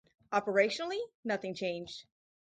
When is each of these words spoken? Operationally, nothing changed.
Operationally, 0.33 0.97
nothing 1.23 1.53
changed. 1.53 2.05